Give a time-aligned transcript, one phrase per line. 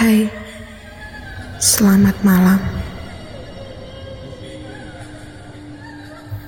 [0.00, 0.32] Hai,
[1.60, 2.56] selamat malam.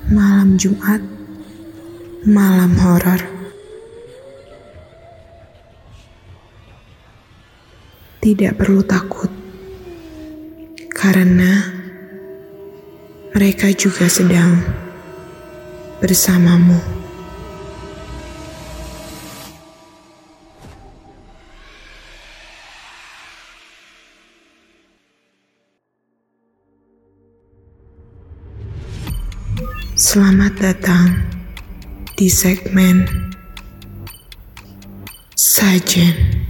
[0.09, 0.97] Malam Jumat,
[2.25, 3.21] malam horor.
[8.25, 9.29] Tidak perlu takut,
[10.89, 11.69] karena
[13.37, 14.65] mereka juga sedang
[16.01, 17.02] bersamamu.
[30.03, 31.15] Selamat datang
[32.19, 33.07] di segmen
[35.31, 36.42] Sajen.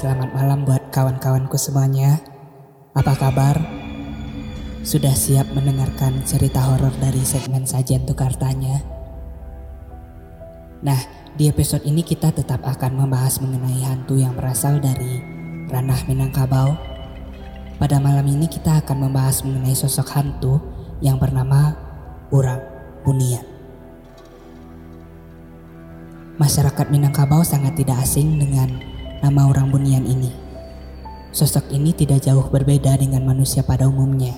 [0.00, 2.24] Selamat malam buat kawan-kawanku semuanya.
[2.96, 3.60] Apa kabar?
[4.80, 8.80] Sudah siap mendengarkan cerita horor dari segmen Sajian Tukar Tanya?
[10.80, 10.96] Nah,
[11.36, 15.20] di episode ini kita tetap akan membahas mengenai hantu yang berasal dari
[15.68, 16.72] ranah Minangkabau.
[17.76, 20.64] Pada malam ini kita akan membahas mengenai sosok hantu
[21.04, 21.76] yang bernama
[22.32, 22.64] Urang
[23.04, 23.44] Bunian.
[26.40, 30.32] Masyarakat Minangkabau sangat tidak asing dengan nama orang bunian ini.
[31.30, 34.34] Sosok ini tidak jauh berbeda dengan manusia pada umumnya.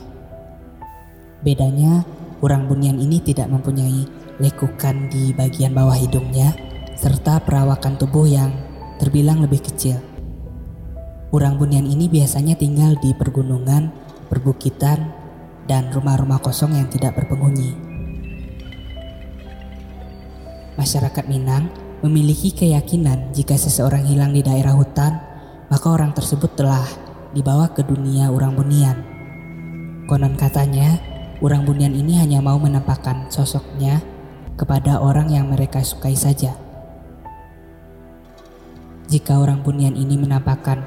[1.41, 2.05] Bedanya,
[2.45, 4.05] orang bunian ini tidak mempunyai
[4.43, 6.53] lekukan di bagian bawah hidungnya
[6.99, 8.53] serta perawakan tubuh yang
[9.01, 9.99] terbilang lebih kecil.
[11.33, 13.89] Orang bunian ini biasanya tinggal di pergunungan,
[14.29, 15.23] perbukitan,
[15.65, 17.73] dan rumah-rumah kosong yang tidak berpenghuni.
[20.77, 21.71] Masyarakat Minang
[22.03, 25.23] memiliki keyakinan jika seseorang hilang di daerah hutan,
[25.71, 26.83] maka orang tersebut telah
[27.31, 28.99] dibawa ke dunia orang bunian.
[30.11, 30.99] Konon katanya,
[31.39, 34.03] orang bunian ini hanya mau menampakkan sosoknya
[34.59, 36.59] kepada orang yang mereka sukai saja.
[39.07, 40.83] Jika orang bunian ini menampakkan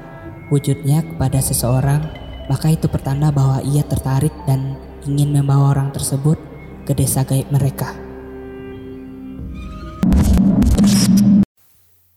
[0.52, 2.06] wujudnya kepada seseorang,
[2.46, 4.76] maka itu pertanda bahwa ia tertarik dan
[5.08, 6.38] ingin membawa orang tersebut
[6.86, 8.05] ke desa gaib mereka.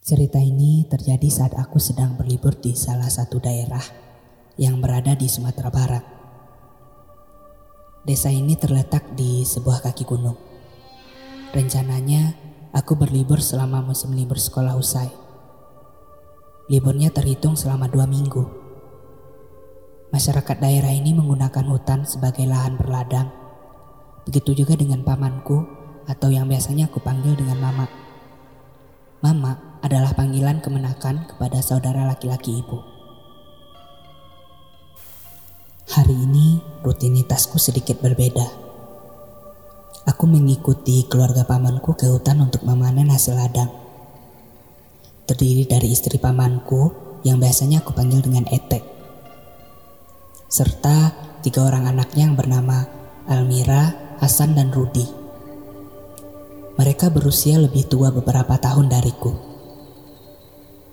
[0.09, 3.85] Cerita ini terjadi saat aku sedang berlibur di salah satu daerah
[4.57, 6.01] yang berada di Sumatera Barat.
[8.01, 10.33] Desa ini terletak di sebuah kaki gunung.
[11.53, 12.33] Rencananya,
[12.73, 15.13] aku berlibur selama musim libur sekolah usai.
[16.73, 18.49] Liburnya terhitung selama dua minggu.
[20.09, 23.29] Masyarakat daerah ini menggunakan hutan sebagai lahan berladang.
[24.25, 25.69] Begitu juga dengan pamanku
[26.09, 27.85] atau yang biasanya aku panggil dengan mama.
[29.21, 32.77] Mama adalah panggilan kemenakan kepada saudara laki-laki ibu.
[35.89, 38.45] Hari ini rutinitasku sedikit berbeda.
[40.05, 43.73] Aku mengikuti keluarga pamanku ke hutan untuk memanen hasil ladang.
[45.25, 46.93] Terdiri dari istri pamanku
[47.25, 48.85] yang biasanya aku panggil dengan Etek.
[50.45, 52.85] Serta tiga orang anaknya yang bernama
[53.25, 55.09] Almira, Hasan, dan Rudi.
[56.77, 59.48] Mereka berusia lebih tua beberapa tahun dariku.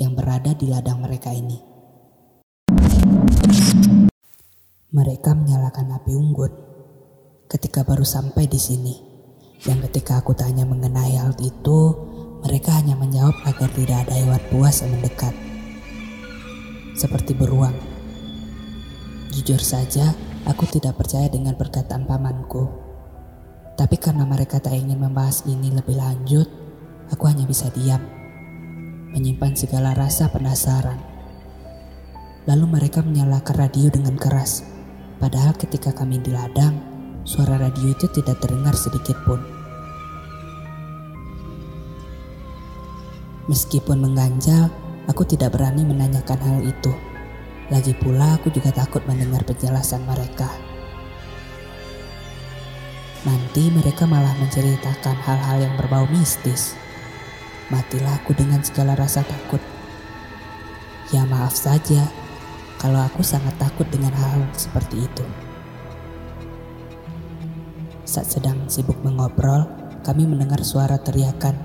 [0.00, 1.60] yang berada di ladang mereka ini.
[4.88, 6.52] Mereka menyalakan api unggun
[7.52, 8.94] ketika baru sampai di sini.
[9.68, 12.13] Yang ketika aku tanya mengenai hal itu,
[12.44, 15.32] mereka hanya menjawab agar tidak ada hewan buas yang mendekat.
[16.92, 17.72] Seperti beruang.
[19.32, 20.12] Jujur saja,
[20.44, 22.68] aku tidak percaya dengan perkataan pamanku.
[23.74, 26.46] Tapi karena mereka tak ingin membahas ini lebih lanjut,
[27.08, 28.04] aku hanya bisa diam.
[29.16, 31.00] Menyimpan segala rasa penasaran.
[32.44, 34.62] Lalu mereka menyalakan radio dengan keras.
[35.16, 36.76] Padahal ketika kami di ladang,
[37.24, 39.53] suara radio itu tidak terdengar sedikit pun.
[43.44, 44.72] Meskipun mengganjal,
[45.04, 46.92] aku tidak berani menanyakan hal itu.
[47.68, 50.48] Lagi pula aku juga takut mendengar penjelasan mereka.
[53.24, 56.76] Nanti mereka malah menceritakan hal-hal yang berbau mistis.
[57.72, 59.60] Matilah aku dengan segala rasa takut.
[61.12, 62.04] Ya maaf saja,
[62.80, 65.24] kalau aku sangat takut dengan hal, -hal seperti itu.
[68.04, 69.68] Saat sedang sibuk mengobrol,
[70.04, 71.56] kami mendengar suara teriakan,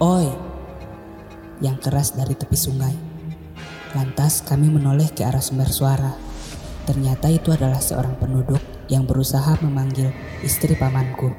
[0.00, 0.43] "Oi!"
[1.62, 2.94] Yang keras dari tepi sungai.
[3.94, 6.14] Lantas kami menoleh ke arah sumber suara.
[6.84, 8.58] Ternyata itu adalah seorang penduduk
[8.90, 10.10] yang berusaha memanggil
[10.42, 11.30] istri pamanku.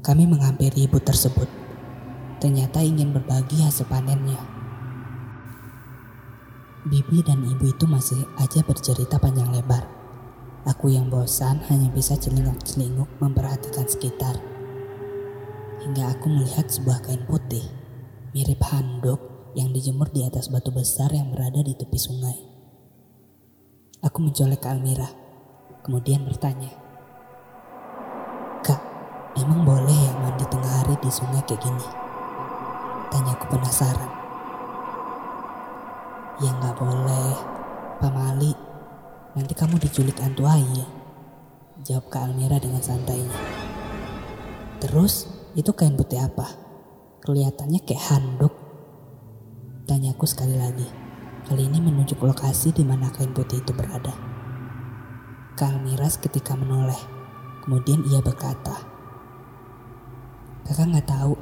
[0.00, 1.46] Kami menghampiri ibu tersebut.
[2.40, 4.38] Ternyata ingin berbagi hasil panennya.
[6.88, 9.84] Bibi dan ibu itu masih aja bercerita panjang lebar.
[10.64, 14.40] Aku yang bosan hanya bisa celingak-celinguk memperhatikan sekitar.
[15.84, 17.62] Hingga aku melihat sebuah kain putih,
[18.36, 19.20] mirip handuk
[19.56, 22.36] yang dijemur di atas batu besar yang berada di tepi sungai.
[24.04, 25.08] Aku mencolek ke Almira,
[25.82, 26.70] kemudian bertanya,
[28.62, 28.80] Kak,
[29.40, 31.86] emang boleh ya mandi tengah hari di sungai kayak gini?
[33.08, 34.12] Tanya aku penasaran.
[36.38, 37.32] Ya nggak boleh,
[37.98, 38.52] Pak Mali.
[39.34, 40.90] Nanti kamu diculik hantu ayah.
[41.82, 43.34] Jawab Kak Almira dengan santainya.
[44.78, 45.26] Terus,
[45.58, 46.67] itu kain putih apa?
[47.28, 48.56] Kelihatannya kayak handuk
[49.84, 50.88] Tanyaku sekali lagi.
[51.44, 54.16] Kali ini menunjuk lokasi di mana kain putih itu berada.
[55.52, 56.96] Kang Miras ketika menoleh.
[57.60, 58.80] Kemudian ia berkata,
[60.64, 61.36] Kakak nggak tahu,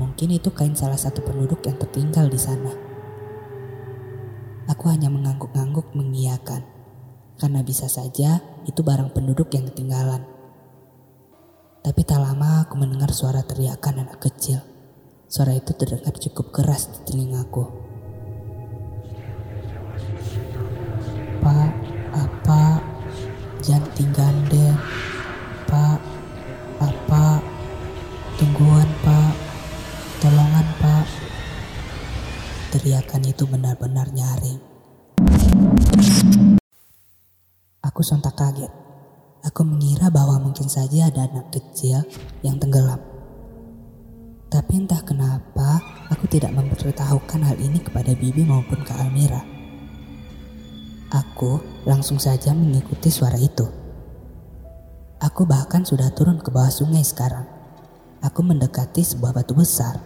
[0.00, 2.72] mungkin itu kain salah satu penduduk yang tertinggal di sana.
[4.72, 6.64] Aku hanya mengangguk-angguk mengiyakan,
[7.36, 10.24] karena bisa saja itu barang penduduk yang ketinggalan.
[11.84, 14.71] Tapi tak lama aku mendengar suara teriakan anak kecil.
[15.32, 17.64] Suara itu terdengar cukup keras di telingaku.
[21.40, 21.72] Pak,
[22.12, 22.84] apa?
[23.64, 24.76] Jangan tinggal deh.
[25.64, 25.96] Pak,
[26.84, 27.40] apa?
[28.36, 29.32] Tungguan pak.
[30.20, 31.08] Tolongan pak.
[32.76, 34.60] Teriakan itu benar-benar nyaring.
[37.80, 38.68] Aku sontak kaget.
[39.48, 42.04] Aku mengira bahwa mungkin saja ada anak kecil
[42.44, 43.11] yang tenggelam.
[44.52, 45.80] Tapi entah kenapa
[46.12, 49.40] aku tidak memberitahukan hal ini kepada Bibi maupun ke Almira.
[51.08, 51.56] Aku
[51.88, 53.64] langsung saja mengikuti suara itu.
[55.24, 57.48] Aku bahkan sudah turun ke bawah sungai sekarang.
[58.20, 59.96] Aku mendekati sebuah batu besar.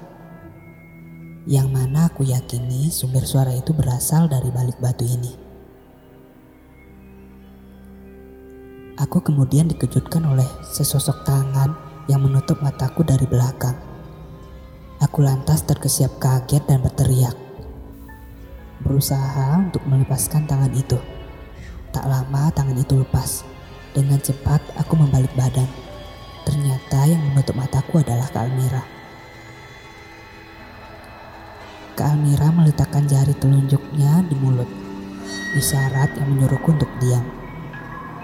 [1.50, 5.34] Yang mana aku yakini sumber suara itu berasal dari balik batu ini.
[8.94, 11.74] Aku kemudian dikejutkan oleh sesosok tangan
[12.06, 13.95] yang menutup mataku dari belakang.
[14.96, 17.36] Aku lantas terkesiap kaget dan berteriak.
[18.80, 20.96] Berusaha untuk melepaskan tangan itu.
[21.92, 23.44] Tak lama tangan itu lepas.
[23.92, 25.68] Dengan cepat aku membalik badan.
[26.48, 28.84] Ternyata yang menutup mataku adalah Kak Almira.
[31.92, 34.68] Kak Almira meletakkan jari telunjuknya di mulut.
[35.60, 37.24] Isyarat yang menyuruhku untuk diam.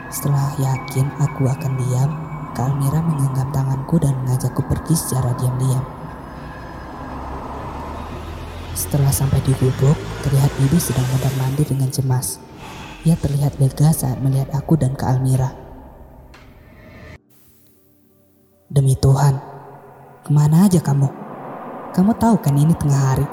[0.08, 2.10] Setelah yakin aku akan diam,
[2.56, 6.01] Kak Almira menggenggam tanganku dan mengajakku pergi secara diam-diam.
[8.72, 12.40] Setelah sampai di gubuk, terlihat Bibi sedang mondar mandir dengan cemas.
[13.04, 15.52] Ia terlihat lega saat melihat aku dan Kak Almira.
[18.72, 19.36] Demi Tuhan,
[20.24, 21.10] ke mana aja kamu?
[21.92, 23.28] Kamu tahu kan ini tengah hari?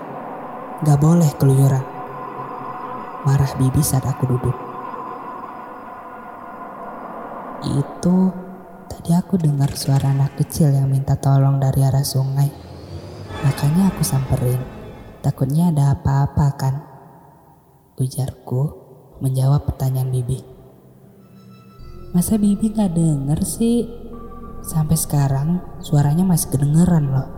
[0.84, 1.86] Gak boleh keluyuran.
[3.24, 4.58] Marah Bibi saat aku duduk.
[7.63, 8.31] Itu
[8.91, 12.51] tadi aku dengar suara anak kecil yang minta tolong dari arah sungai.
[13.48, 14.78] Makanya aku samperin.
[15.19, 16.75] Takutnya ada apa-apa kan?
[17.99, 18.71] Ujarku
[19.19, 20.39] menjawab pertanyaan Bibi.
[22.15, 23.83] Masa Bibi gak denger sih?
[24.63, 27.29] Sampai sekarang suaranya masih kedengeran loh.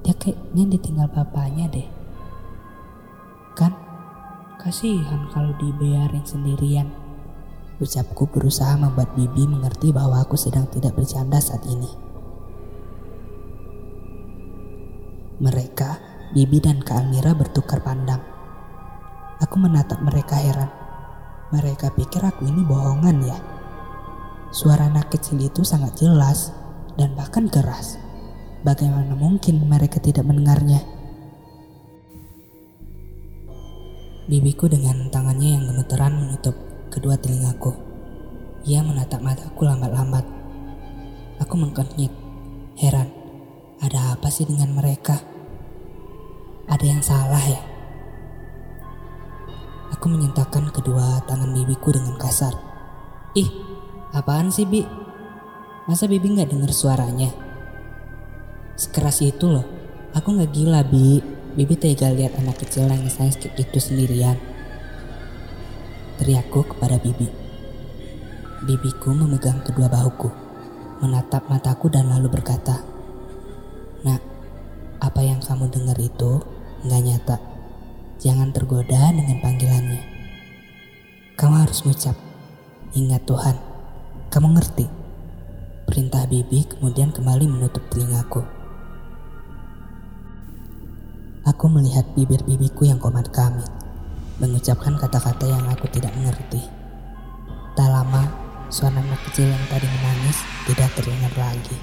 [0.00, 1.88] Dia kayaknya ditinggal bapaknya deh.
[3.52, 3.76] Kan?
[4.56, 6.88] Kasihan kalau dibiarin sendirian.
[7.78, 11.92] Ucapku berusaha membuat Bibi mengerti bahwa aku sedang tidak bercanda saat ini.
[15.38, 18.20] Mereka, Bibi dan Kak Almira bertukar pandang.
[19.40, 20.68] Aku menatap mereka heran.
[21.48, 23.38] Mereka pikir aku ini bohongan ya.
[24.52, 26.52] Suara anak kecil itu sangat jelas
[27.00, 27.96] dan bahkan keras.
[28.60, 30.84] Bagaimana mungkin mereka tidak mendengarnya?
[34.28, 36.52] Bibiku dengan tangannya yang gemeteran menutup
[36.92, 37.72] kedua telingaku.
[38.68, 40.28] Ia menatap mataku lambat-lambat.
[41.40, 42.12] Aku mengkonyit,
[42.76, 43.08] heran.
[43.80, 45.37] Ada apa sih dengan mereka?
[46.68, 47.60] Ada yang salah ya?
[49.96, 52.52] Aku menyentakkan kedua tangan bibiku dengan kasar.
[53.32, 53.48] Ih,
[54.12, 54.84] apaan sih Bi?
[55.88, 57.32] Masa Bibi nggak dengar suaranya?
[58.76, 59.64] Sekeras itu loh.
[60.12, 61.24] Aku nggak gila Bi.
[61.56, 64.36] Bibi tega lihat anak kecil nangis-nangis kayak gitu sendirian.
[66.20, 67.32] Teriakku kepada Bibi.
[68.68, 70.28] Bibiku memegang kedua bahuku,
[71.00, 72.84] menatap mataku dan lalu berkata,
[74.04, 74.20] Nak,
[75.00, 77.36] apa yang kamu dengar itu nggak nyata.
[78.18, 80.02] Jangan tergoda dengan panggilannya.
[81.38, 82.18] Kamu harus mengucap,
[82.98, 83.56] ingat Tuhan,
[84.30, 84.86] kamu ngerti.
[85.86, 88.42] Perintah Bibi kemudian kembali menutup telingaku.
[91.48, 93.70] Aku melihat bibir bibiku yang komat kamit
[94.38, 96.62] mengucapkan kata-kata yang aku tidak mengerti.
[97.74, 98.30] Tak lama,
[98.70, 101.78] suara anak kecil yang tadi menangis tidak terdengar lagi.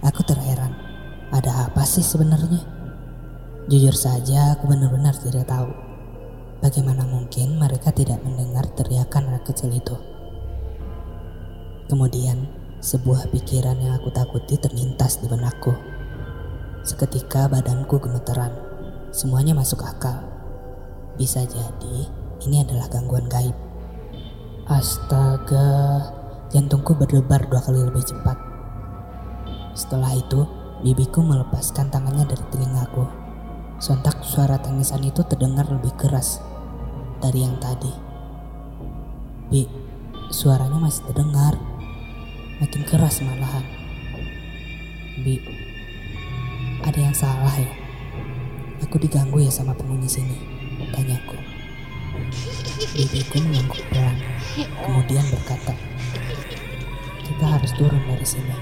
[0.00, 0.74] Aku terheran,
[1.28, 2.79] ada apa sih sebenarnya?
[3.70, 5.70] Jujur saja, aku benar-benar tidak tahu.
[6.58, 9.94] Bagaimana mungkin mereka tidak mendengar teriakan anak kecil itu?
[11.86, 12.50] Kemudian,
[12.82, 15.70] sebuah pikiran yang aku takuti terlintas di benakku.
[16.82, 18.50] Seketika badanku gemeteran.
[19.14, 20.18] Semuanya masuk akal.
[21.14, 22.10] Bisa jadi
[22.42, 23.54] ini adalah gangguan gaib.
[24.66, 26.10] Astaga,
[26.50, 28.34] jantungku berdebar dua kali lebih cepat.
[29.78, 30.42] Setelah itu,
[30.82, 33.19] bibiku melepaskan tangannya dari telingaku.
[33.80, 36.36] Sontak suara tangisan itu terdengar lebih keras
[37.24, 37.88] dari yang tadi.
[39.48, 39.64] Bi,
[40.28, 41.56] suaranya masih terdengar.
[42.60, 43.64] Makin keras malahan.
[45.24, 45.40] Bi,
[46.84, 47.72] ada yang salah ya?
[48.84, 50.36] Aku diganggu ya sama penghuni sini
[50.92, 51.40] tanyaku.
[52.92, 54.16] Bibiku mengangguk pelan,
[54.84, 55.72] kemudian berkata,
[57.24, 58.52] kita harus turun dari sini.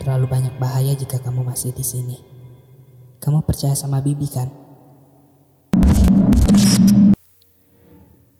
[0.00, 2.35] Terlalu banyak bahaya jika kamu masih di sini.
[3.22, 4.48] Kamu percaya sama Bibi kan?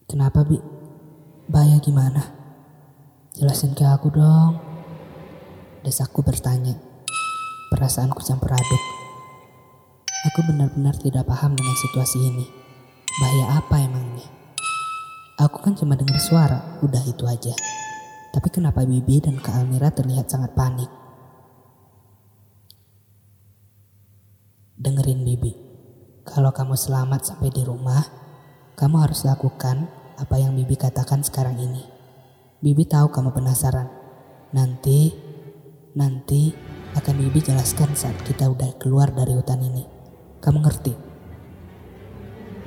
[0.06, 0.56] Kenapa Bi?
[1.50, 2.23] Bahaya gimana?
[3.37, 4.56] Jelasin ke aku dong.
[5.85, 6.73] Desakku bertanya.
[7.68, 8.83] Perasaanku campur aduk.
[10.33, 12.47] Aku benar-benar tidak paham dengan situasi ini.
[13.21, 14.28] Bahaya apa emangnya?
[15.37, 17.52] Aku kan cuma dengar suara, udah itu aja.
[18.33, 20.88] Tapi kenapa Bibi dan Kak Almira terlihat sangat panik?
[24.80, 25.52] Dengerin Bibi,
[26.36, 28.04] kalau kamu selamat sampai di rumah,
[28.76, 29.88] kamu harus lakukan
[30.20, 31.80] apa yang Bibi katakan sekarang ini.
[32.60, 33.88] Bibi tahu kamu penasaran.
[34.52, 35.16] Nanti,
[35.96, 36.52] nanti
[36.92, 39.88] akan Bibi jelaskan saat kita udah keluar dari hutan ini.
[40.44, 40.92] Kamu ngerti?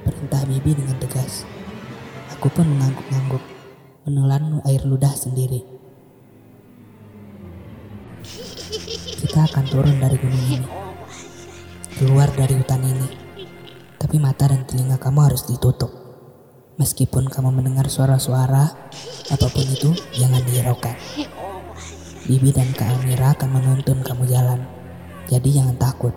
[0.01, 1.45] perintah Bibi dengan tegas.
[2.33, 3.43] Aku pun mengangguk-angguk,
[4.09, 5.61] menelan air ludah sendiri.
[9.21, 10.69] Kita akan turun dari gunung ini,
[12.01, 13.28] keluar dari hutan ini.
[14.09, 15.93] Tapi mata dan telinga kamu harus ditutup.
[16.81, 18.89] Meskipun kamu mendengar suara-suara,
[19.29, 20.97] apa pun itu jangan dihiraukan.
[22.25, 24.65] Bibi dan Kak Amira akan menuntun kamu jalan.
[25.29, 26.09] Jadi jangan takut.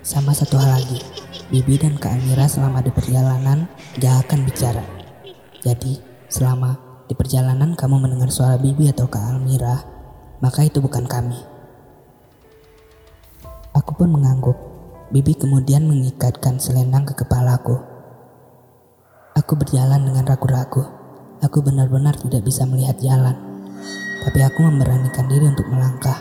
[0.00, 1.04] Sama satu hal lagi,
[1.52, 3.68] Bibi dan Kak Amira selama di perjalanan
[4.00, 4.84] gak akan bicara.
[5.60, 6.00] Jadi,
[6.32, 9.84] selama di perjalanan kamu mendengar suara Bibi atau Kak Almira,
[10.40, 11.36] maka itu bukan kami.
[13.76, 14.77] Aku pun mengangguk.
[15.08, 17.80] Bibi kemudian mengikatkan selendang ke kepalaku.
[19.32, 20.84] Aku berjalan dengan ragu-ragu.
[21.40, 23.32] Aku benar-benar tidak bisa melihat jalan.
[24.28, 26.20] Tapi aku memberanikan diri untuk melangkah.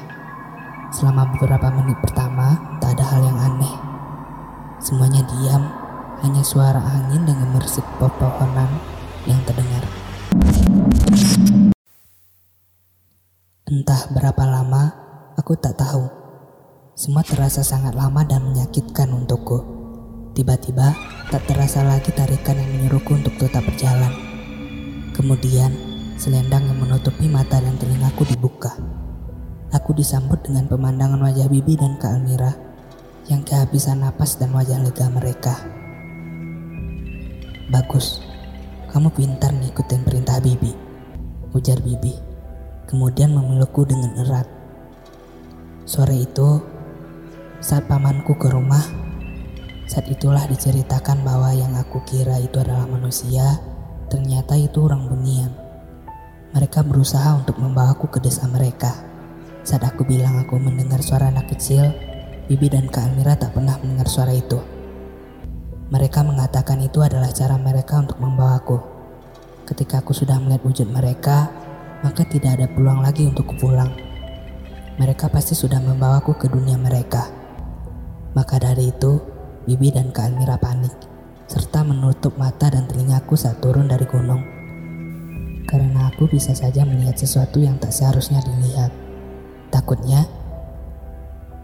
[0.96, 3.76] Selama beberapa menit pertama, tak ada hal yang aneh.
[4.80, 5.68] Semuanya diam,
[6.24, 8.72] hanya suara angin dan gemersik pepohonan
[9.28, 9.84] yang terdengar.
[13.68, 14.84] Entah berapa lama,
[15.36, 16.17] aku tak tahu.
[16.98, 19.62] Semua terasa sangat lama dan menyakitkan untukku.
[20.34, 20.98] Tiba-tiba,
[21.30, 24.10] tak terasa lagi tarikan yang menyuruhku untuk tetap berjalan.
[25.14, 25.70] Kemudian,
[26.18, 28.74] selendang yang menutupi mata dan telingaku dibuka.
[29.78, 32.58] Aku disambut dengan pemandangan wajah Bibi dan Kak Almira
[33.30, 35.54] yang kehabisan napas dan wajah lega mereka.
[37.70, 38.26] Bagus,
[38.90, 40.74] kamu pintar ngikutin perintah Bibi.
[41.54, 42.18] ujar Bibi,
[42.90, 44.50] kemudian memelukku dengan erat.
[45.86, 46.77] Sore itu,
[47.58, 48.86] saat pamanku ke rumah,
[49.90, 53.58] saat itulah diceritakan bahwa yang aku kira itu adalah manusia,
[54.14, 55.50] ternyata itu orang bunian.
[56.54, 58.94] Mereka berusaha untuk membawaku ke desa mereka.
[59.66, 61.92] Saat aku bilang aku mendengar suara anak kecil,
[62.46, 64.62] Bibi dan Kak Almira tak pernah mendengar suara itu.
[65.88, 68.78] Mereka mengatakan itu adalah cara mereka untuk membawaku.
[69.66, 71.48] Ketika aku sudah melihat wujud mereka,
[72.06, 73.92] maka tidak ada peluang lagi untuk pulang.
[75.00, 77.47] Mereka pasti sudah membawaku ke dunia mereka.
[78.36, 79.22] Maka dari itu,
[79.64, 80.92] Bibi dan Kak Almira panik,
[81.48, 84.44] serta menutup mata dan telingaku saat turun dari gunung.
[85.68, 88.92] Karena aku bisa saja melihat sesuatu yang tak seharusnya dilihat.
[89.68, 90.24] Takutnya,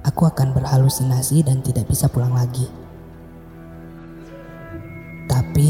[0.03, 2.67] aku akan berhalusinasi dan tidak bisa pulang lagi.
[5.27, 5.69] Tapi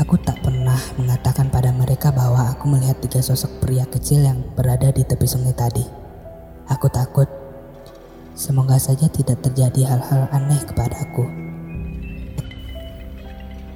[0.00, 4.88] aku tak pernah mengatakan pada mereka bahwa aku melihat tiga sosok pria kecil yang berada
[4.88, 5.84] di tepi sungai tadi.
[6.72, 7.45] Aku takut.
[8.36, 11.24] Semoga saja tidak terjadi hal-hal aneh kepadaku.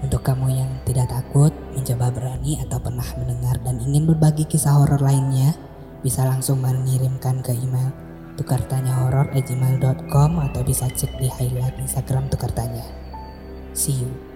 [0.04, 5.00] Untuk kamu yang tidak takut, mencoba berani atau pernah mendengar dan ingin berbagi kisah horor
[5.00, 5.56] lainnya,
[6.04, 7.88] bisa langsung mengirimkan ke email
[8.36, 12.84] tukartanyahoror@gmail.com atau bisa cek di highlight Instagram tukartanya.
[13.72, 14.29] See you.